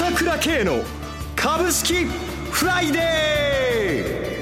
[0.00, 0.82] 朝倉慶の
[1.36, 4.40] 株式フライデ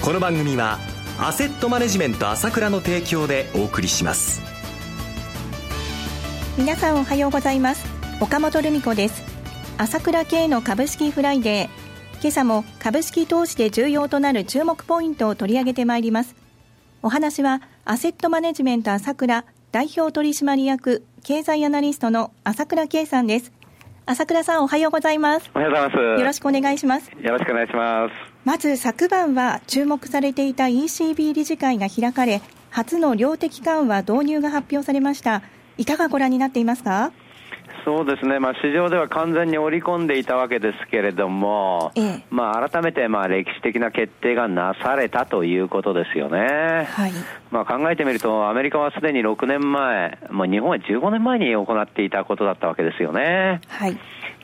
[0.00, 0.04] ー。
[0.04, 0.80] この番組は
[1.20, 4.42] アセットマネジメント朝倉の提供でお送りします。
[6.58, 7.86] 皆さんおはようございます。
[8.20, 9.22] 岡本留美子です。
[9.78, 12.20] 朝倉慶の株式フライデー。
[12.20, 16.34] 今朝も株式投資で重要となる注目ポイントを取り上げてまいります。
[17.04, 23.52] お話はアセットマネジメント朝倉代表取締役経済アナリストの朝倉圭さんです。
[24.10, 25.48] 朝倉さんおはようございます。
[25.54, 26.20] おはようございます。
[26.20, 27.08] よろしくお願いします。
[27.12, 28.12] よろしくお願いします。
[28.44, 35.42] まず昨晩は注目されていた ECB 理事会が開かれ初の量的緩和導入が発表されました
[35.78, 37.12] いかがご覧になっていますか
[37.84, 47.12] そうですね、まあ、市場では完全に織り込んでいたわけですけれども、ええ、まあ、改めてまあ歴史的な決定がなされたということですよね、はい。
[47.50, 53.60] まあ、考えてみると、アメリカはすでに6年前、まあ、日本は15年前に行っていたことだったわけですよね。
[53.68, 53.98] はい。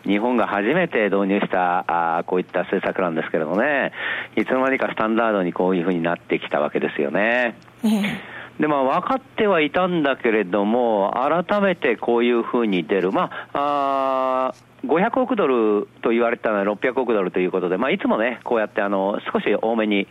[0.04, 3.92] 日本が初めて導入したあこういった政策なんですけれどもね、
[4.36, 7.56] いつの間にかスタンダードにこういうふうになってきたわけですよね。
[7.84, 11.14] ええで、まあ、分かってはいたんだけれども、
[11.46, 13.12] 改めてこういうふうに出る。
[13.12, 14.54] まあ、あ
[14.84, 20.06] 500億ドルと言われたのは600億ドルということで、まあ、いつもね、こうやってあの少し多めに、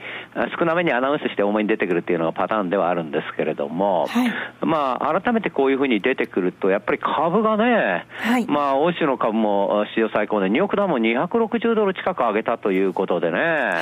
[0.58, 13.82] 少なめにアナウンスして多めに出てくるっていうのがパターンではあるんですけれども、はい、まあ、改めてこういうふうに出てくると、やっぱり株がね、はい、まあ、欧州の株も史上最高で、ニューヨークダウも260ドル近く上げたということでね、は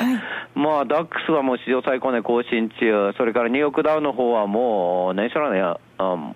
[0.55, 5.61] い、まあ、ダックスはもう史上最高値更新中、それからニューヨークダウの方はもう、年初来ね、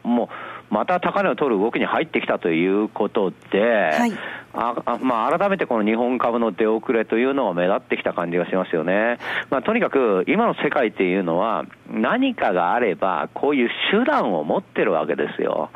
[0.03, 4.13] もう、また高値を取る動きに入ってきたということで、はい、
[4.53, 9.17] あまあ、改めてこの日本株の出遅れというのが目立ってきた感じがしますよね。
[9.49, 15.69] まあ、とにかく今の世界っていうのは何かがあればこういう手段を持ってるわけですよ。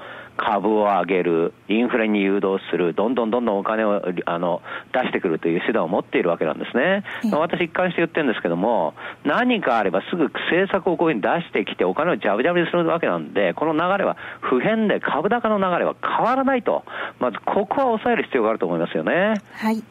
[0.44, 4.62] 株を上げる、インフレに誘導する、どんどんどんどんお金をあの
[4.92, 7.04] 出してくるという手段を持っているわけなんですね。
[7.30, 16.84] まあ、私一貫して言ってるんですけども、何かあればすぐ政策をこういうふうに出してきてお金をジャブジャブにするわけなんで、この流れは不変で株高の流れは変わらないと。
[17.20, 19.36] まずここは抑える必要があると思いますよね。
[19.54, 19.84] はい。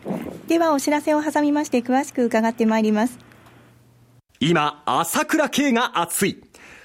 [0.48, 3.18] ではお知らせを挟みまして詳しく伺ってまいります。
[4.40, 6.49] 今、朝倉慶が熱い。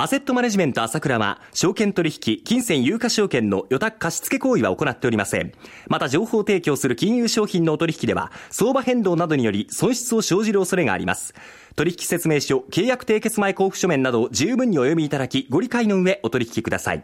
[0.00, 5.52] アセットマネジメント朝倉は、証券取引、金銭有価証券の予託貸付行為は行っておりません。
[5.88, 11.34] また、情報提供する金融商品のお取引では、相場変動などにより損失を生じる恐れがあります。
[11.74, 17.02] 取引説明書、契約締結前交付書面など十分にお読みいただき、ご理解の上お取引ください。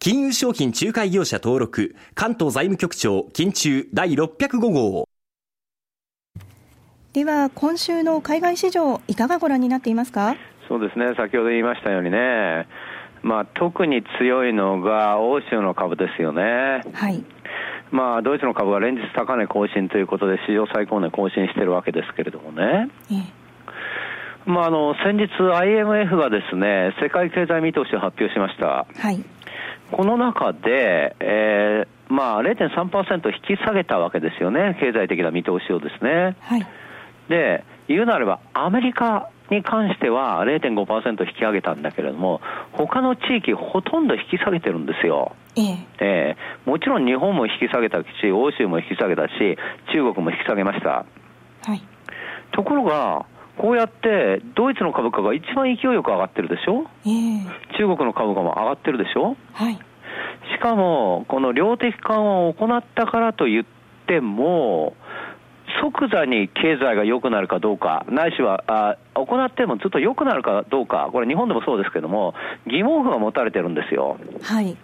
[0.00, 5.08] 金融商品仲介業者登録、関東財務局長、金中第605号。
[7.12, 10.34] では、今週の海外市場、いかがご覧になっていますか？
[10.68, 12.66] そうですね、先ほど言いましたようにね、
[13.22, 16.82] まあ、特に強いのが欧州の株ですよね。
[16.92, 17.24] はい。
[17.90, 22.88] まあ、ドイツの株は連日高値更新ということで、史上最高値更新してるわけですけれどもね。
[24.46, 29.24] まあ、あの先日、IMF がですね世界経済見通しを発表しました、はい、
[29.90, 36.36] この中で、えーまあ、0.3%引き下げたわけですよね、経済的な見通しをですね。
[36.40, 36.66] はい、
[37.28, 42.40] で、言うなれば、アメリカに関しては0.5%引き上げたんだけれども、
[42.72, 45.36] 他の地域ほとんど引き下げてるんですよ。
[45.56, 45.76] ええ。
[46.00, 49.32] えー、もちろん日本も引き下げたし、欧州も引き下げたし、
[49.92, 50.90] 中国も引き下げました。
[50.90, 51.82] はい、
[52.52, 53.26] ところが、
[53.58, 59.78] こうやってドイツの株価が一番勢いよく上がってるでしょ、えー、中国の株価も上がってるでしょ、はい、
[60.54, 63.64] しかも、この量的緩和を行ったからといっ
[64.06, 64.94] ても、
[65.92, 72.34] 即座に経済が良くなるかどうか、ないしはあ行ってもずっと良くなるかどうか、これ、日本でもそうですけども、
[72.66, 74.18] 疑問符が持たれてるんですよ。
[74.42, 74.76] はい、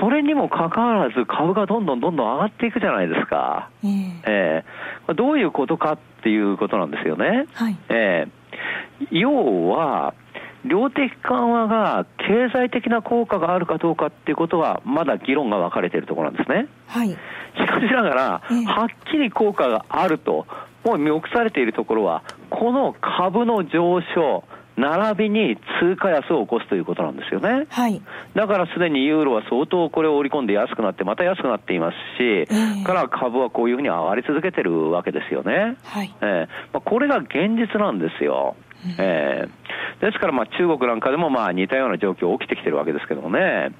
[0.00, 3.68] それにもかかわらず、株がどんどんどんどん上がっていくじゃないですか。
[3.84, 3.90] えー、
[4.26, 7.46] えー、どういうことかっていうことなんですよね。
[7.52, 10.14] はい、えー、要は、
[10.64, 16.66] 量的緩和が経済的な効果があるかどうかっていうことは、まだ議論が分かれているところなんですね。
[16.86, 17.10] はい。
[17.10, 17.16] し
[17.66, 18.22] かしながら、
[18.66, 20.46] はっきり効果があると、
[20.84, 24.44] もう見送されているところは、この株の上昇、
[24.76, 27.66] 並びに通貨安を起こすということなんですよね。
[27.68, 28.00] はい。
[28.34, 35.76] だからすでにユーロは相当これを織り込んで安くなって、また安くなっていますし、えー、から株はこういうふうに上がり続けてるわけですよね。
[35.82, 36.14] はい。
[36.22, 38.56] えー、まあ、これが現実なんですよ。
[38.98, 39.50] えー、
[40.00, 43.72] ですからまあ中国なんかでもまあ似たような状況起きてきてるわけですけどもね。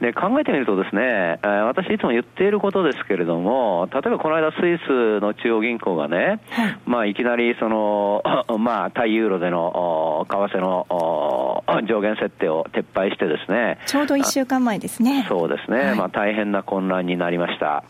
[0.00, 8.22] で考えてみるとですね、私いつも言っていることですけれども、例えばこの間スイスの中央銀行がね、はい、まあいきなりその、
[8.58, 13.78] まあ対ユーロでの為替の上限設定を撤廃してですね。
[13.86, 15.24] ちょうど1週間前ですね。
[15.28, 15.78] そうですね。
[15.78, 17.82] はい、まあ大変な混乱になりました。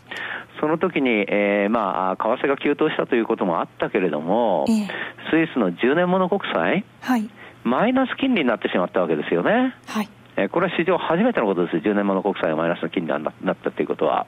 [0.60, 4.86] その時に、えー、まあ、為替が急騰したということもあったけれども、えー、
[5.30, 7.28] スイスの10年物国債、はい、
[7.64, 9.74] マイナス金利になってしまったわけですよね。
[9.86, 10.08] はい。
[10.38, 14.26] えこれは史上初めてのことです、10年物国債がマイナスの金利になったということは。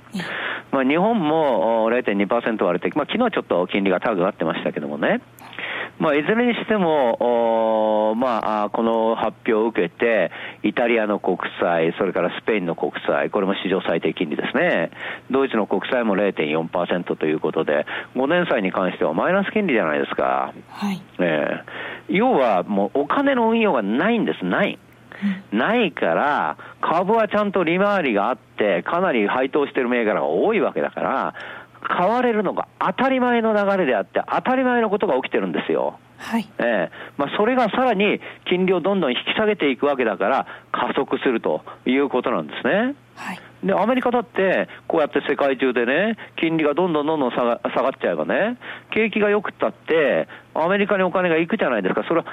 [0.72, 5.20] まあ、日本も0.2%割れて、まあ、昨日はちょっと金利が高くなってましたけどもね、
[5.98, 10.30] まあ、いずれにしても、まあ、この発表を受けて、
[10.62, 14.90] イタリアの国債、それからスペインの国債、これも史上最低金利ですね。
[15.30, 20.52] ドイツの国債も0.4%ということで、5年債に関してはマイナス金利じゃないですか。
[20.68, 21.02] はい。
[21.18, 24.78] えー、要はもうお金の運用がないんです、ない。
[25.52, 31.34] ないから、株はちゃんと利回りがあって、かなり配当してる銘柄が多いわけだから、
[31.80, 35.98] 買われるのが当たり前の流れであって、当たり前のことが起きてるんですよ。
[36.18, 36.48] はい。
[36.58, 42.94] ええまあ、それがさらに金利をどんどん引き下げていくわけだから、加速するということなんですね。
[43.14, 43.40] はい。
[43.62, 48.56] で、アメリカだって、こうやって世界中でね、金利がどんどんどんどん下が下がっちゃえばね、
[48.90, 52.04] 景気が良くったって、アメリカにお金が行くじゃないですか。
[52.06, 52.26] それは、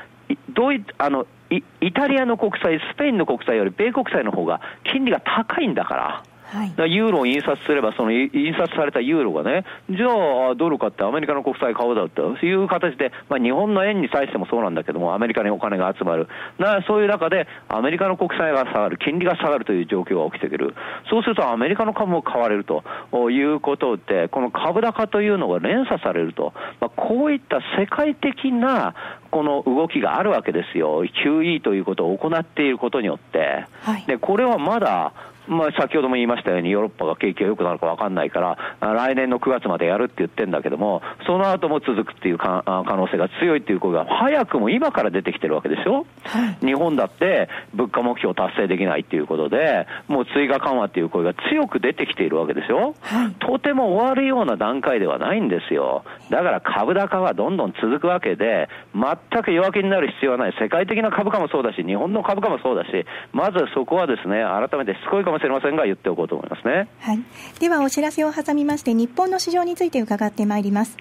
[0.50, 4.62] どういあのイ、イタリアの国債、スペインの国債より米国債の方が
[4.92, 6.24] 金利が高いんだから。
[6.52, 10.08] はい、ユーロを印刷すれば、その印刷されたユーロがね、じゃ
[10.52, 16.28] あ、ドル買ってアメリカの国債買おうだという形で、まあ、日本の円に対してもそうなんだけども、アメリカにお金が集まる、
[16.60, 20.76] なそういう中で、アメリカの国債が下がる、金利が下がるという状況が起きてくる、
[21.10, 22.84] そうするとアメリカの株も買われると
[23.30, 28.94] いうことで、この株高というのが連鎖されると、まあ、こういった世界的な
[29.32, 35.12] この動きがあるわけですよ、QE ということを行っていることによって、はい、でこれはまだ
[35.48, 56.04] まあ、先ほども言いましたように、ヨーロッパが景気が良くなるか分かんないから、来年の9月までやるって言ってるんだけども、その後も続くっていう可能性が強いっていう声が、早くも今から出てきてるわけでしょ、はい、日本だって物価目標達成できないっていうことで、もう追加緩和っていう声が強く出てきているわけでしょ、はい、とても終わるような段階ではないんですよ。
[56.30, 60.56] だから株高はどんどん続くわけで、全く弱気になる必要はない。
[60.60, 66.90] 世界的な株価もそうだし、日本の株価もそうだし、まずそこはですね、改めてしつこいかもしれませんが、言っておこうと思いますね。
[67.00, 67.20] はい。
[67.60, 70.98] では、お知らせを挟みまして、日本の市場について伺ってまいります。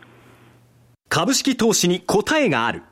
[1.09, 2.83] 株式投資に答えがある。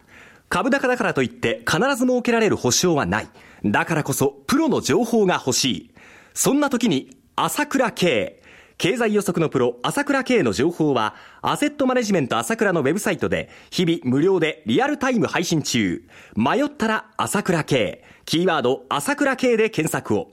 [0.49, 3.29] 株高だからといって必ず設けられる保証はない。
[3.65, 5.91] だからこそ、プロの情報が欲しい。
[6.35, 8.43] そんな時に、朝倉慶。
[8.79, 16.03] 経済予測のプロ、朝倉慶の情報は、アセットマネジメント朝倉のウェブサイトで、日々無料でリアルタイム配信中。
[16.37, 18.05] 迷ったら朝倉慶。
[18.25, 20.33] キーワード、朝倉慶で検索を。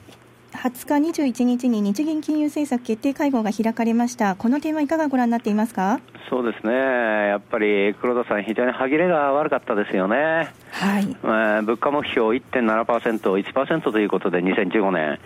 [0.61, 5.99] 20日、21日に日銀金融政策決定会合が開かれました、この点はいかがご覧になっていますか？
[6.29, 10.51] そうですね、やっぱり黒田さん、非常に歯切れが悪かったですよね。
[10.71, 15.19] はい、えー、物価目標1.7%、1%ということで2015年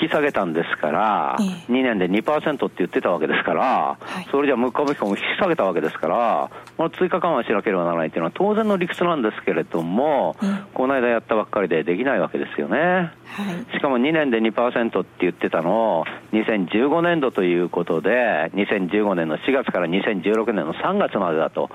[0.00, 12.78] 引き下げたんですから、えー、2年で2%って言ってたわけですから、はい、それじゃ物価目標も引き下げたわけですから、この追加緩和しなければならないというのは当然の理屈なんですけれども、えー、この間やったばっかりでできないわけですよね。
[12.78, 21.70] はい、しかも2年で2%って言ってたのを2015年度ということで、2015年の4月から2016年の3月までだと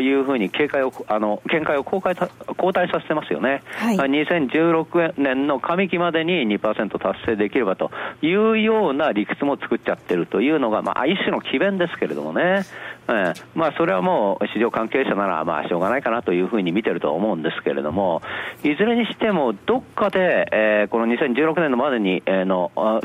[0.00, 7.90] いうふうに警戒をあの見解を公開交代させてますよね、はい、2016年の上期までに2%達成できればと
[8.22, 12.64] いうような理屈も作っちゃってるというのが、まあ、一種の詭弁ですけれどもね、
[13.08, 18.22] えー、まあ、それはもう市場関係者ならまあしょうがないかなというふうに見てると思うんですけれども、
[18.62, 23.00] いずれにしても、どっかで、えー、この2016年のまでに、えー、のあ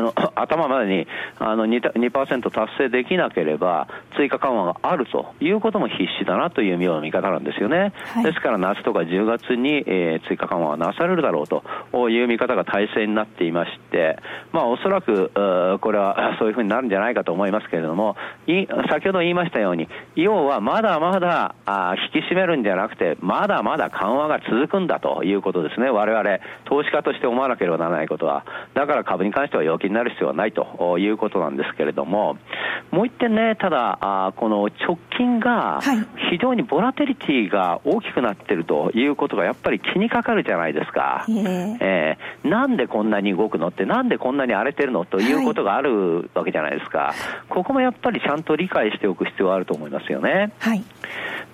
[0.00, 1.06] の 頭までに
[1.38, 7.92] あの 2%, 2達成できなければ、追加緩和があるということも必至だなという見方なんですよね。
[8.14, 11.62] はい、ですから夏とか10月に、えー、追加緩和がなされるだろうと
[12.08, 14.18] いう見方が大勢になっていまして、
[14.52, 15.30] まあ、おそらく
[15.80, 18.16] これはそういうふうになるんじゃないかと思いますけれども、
[18.88, 28.44] 先ほど言いまましたように、要はまだまだあ引き締めるんじゃなくて、まだまだ緩和が続くんだということですね、我々投資家として思わなければならないことは、
[28.74, 32.38] だから株に関しては陽気になる必要はないということなんですけれども、
[32.90, 35.80] もう一点ね、ただ、あこの直近が
[36.30, 41.24] 非常にボラテリティが大きくなってるということがやっぱり気にかかるじゃないですか。
[41.28, 47.14] えー、なんでこんなに動くのって、なんでこんなに荒れてるのということがあるわけじゃないですか。
[47.48, 50.52] ここもやっぱりちゃんと理解しておく必要があると思いますよね。
[50.58, 50.82] はい。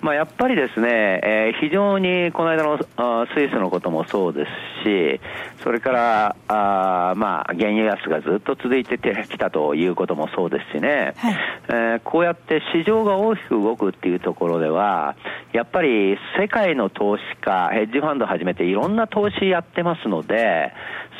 [0.01, 4.49] まあ、やっぱりですね、えー、非常にこの間のあスイスのこともそうです
[4.83, 5.19] し、
[5.63, 11.37] それからあ、まあ、原油安がずっと続いてきたということもそうですしね、はい、
[11.67, 15.15] えー、こうやって市場が大きく動くっていうところでは、
[15.51, 20.71] やっぱり世界の投資家、ヘッジファンドをはじめていろんな投資やってますので、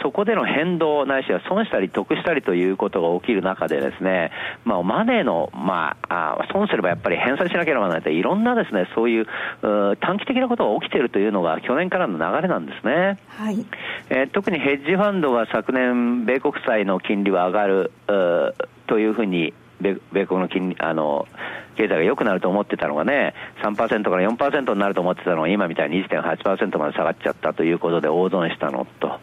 [0.02, 4.32] そこでの変動ないしは損したり得したりということが起きる中でですね、
[4.64, 9.28] まあ、マネーの、まあ、あ損すればやっぱり返済しなければならないといろんなですね、そういう
[9.62, 13.18] 短期的なことが起きているというのが去年からの流れなんですね。
[13.28, 13.66] はい。
[14.10, 17.92] えー、特にヘッジファンドが昨年、米国債の金利は上がる、
[18.88, 21.28] というふうに米米国の金利、あの、
[21.76, 23.34] 経済が良くなると思ってたのがね、
[23.64, 29.20] 3%から4%になると思ってたのが、今みたいに1.8%まで下がっちゃったということで大損したのと。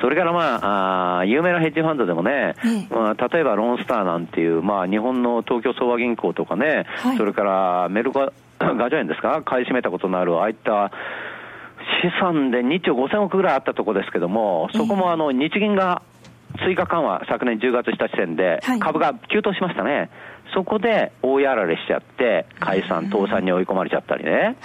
[0.00, 2.54] それからまあ、あ有名なヘッジファンドでもね、
[2.90, 10.90] まあ、例えばロンスターなんていう、まあ、日本の東京相和銀行とかね、はい、それからメルカ ガジョエンですか、買い占めたことのある、ああいった
[12.02, 16.02] 資産で2兆5000億ぐらいあったところですけども、そこもあの日銀が
[16.64, 20.10] 追加緩和、昨年10月した時点で、株が急騰しましたね。
[20.54, 24.56] そこで大やられしちゃって、解散、倒産に追い込まれちゃったりね。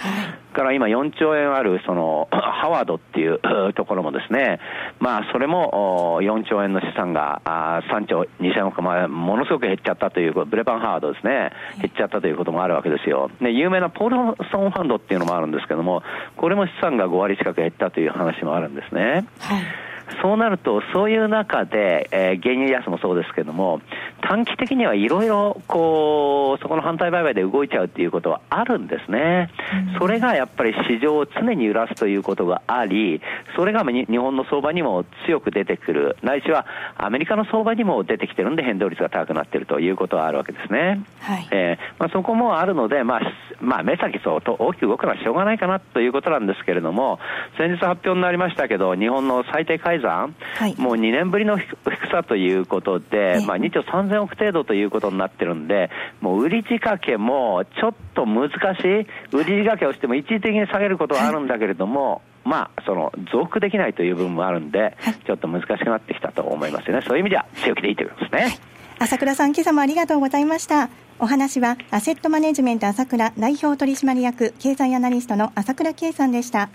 [0.54, 3.40] から今4兆円ある、その、 ハワードっていう
[3.74, 4.60] ところもですね、
[5.00, 13.30] まあ、それも4兆円の資産が3兆2000億までものすごく減っちゃったという、ブレパンハワードですね、減っちゃったということもあるわけですよ。
[13.40, 16.02] で、有名なポールソンファンドっていうのもあるんですけども、
[16.36, 19.26] これも資産が5割近く減ったという話もあるんですね。
[19.40, 23.80] はいそうなると、そういう中で、えー、原油安もそうですけども、
[24.22, 29.50] 短期的にはいろいろ、こう、そこの反対売買で動いちゃうっていうことはあるんですね。
[29.98, 33.20] それがやっぱり市場を常に揺らすということがあり、
[33.56, 41.02] それが日本の相場にも強く出てくる、ないしはアメリカの相場にも出てきてるんで変動率が高くなっているということはあるわけですね。
[41.20, 43.20] はい、えー、まあ、そこもあるので、まあ、
[43.60, 47.18] まあ、目先そうと大きく動くのはしょうがないかなということなんですけれども、
[47.56, 51.68] 先日発表になりましたけど、日本の最低改ざん、はい、もう2年ぶりの低
[52.10, 64.96] さということで、まあ、2兆3000億程度ということになってるんで、もう売り仕掛けもちょっと難しい、売り仕掛けをしても一時的に下げることはあるんだけれども、まあ、その増幅できないという部分もあるんで、
[65.26, 68.58] ちょっと難しくなってきたと思いますよね、そういう意味では強気でいいということですね。
[68.98, 70.88] 朝倉さん、今朝もありがとうございました。
[71.18, 76.68] お話は、アセットマネジメント朝倉代表取締役経済アナリストの朝倉圭さんでした。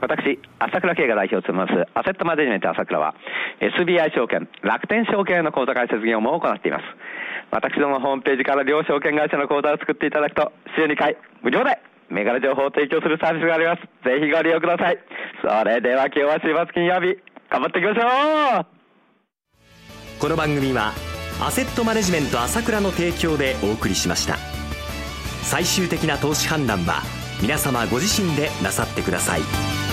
[0.00, 3.14] 私、朝倉慶が代表を務めます、アセットマネジメント朝倉は、
[3.60, 6.84] SBI 証券、楽天証券の口座開設業務を行っています。
[7.50, 11.78] 私どもホームページから両証券会社の口座を作っていただくと、週2回、無料で、
[12.08, 13.82] 銘柄情報を提供するサービスがあります。
[14.04, 14.98] ぜひご利用ください。
[15.42, 17.16] それでは今日は週末金曜日、
[17.50, 18.66] 頑張っていきましょう
[20.18, 20.92] この番組は、
[21.42, 24.36] アセットマネジメント朝倉の提供でお送りしました。
[25.42, 27.02] 最終的な投資判断は、
[27.42, 29.89] 皆様ご自身でなさってください。